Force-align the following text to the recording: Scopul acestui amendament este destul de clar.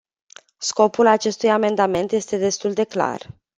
Scopul 0.57 1.05
acestui 1.07 1.49
amendament 1.49 2.11
este 2.11 2.37
destul 2.37 2.73
de 2.73 2.83
clar. 2.83 3.35